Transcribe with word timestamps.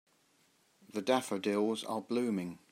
The 0.93 1.03
daffodils 1.03 1.83
are 1.83 2.01
blooming. 2.01 2.57